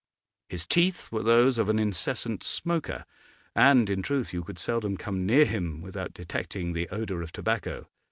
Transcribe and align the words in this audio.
His 0.49 0.65
teeth 0.65 1.11
were 1.11 1.21
those 1.21 1.59
of 1.59 1.69
an 1.69 1.77
incessant 1.77 2.43
smoker, 2.43 3.05
and, 3.55 3.87
in 3.87 4.01
truth, 4.01 4.33
you 4.33 4.43
could 4.43 4.57
seldom 4.57 4.97
come 4.97 5.27
near 5.27 5.45
him 5.45 5.79
without 5.79 6.11
detecting 6.15 6.73
the 6.73 6.89
odour 6.89 7.21
of 7.21 7.31
tobacco. 7.31 7.87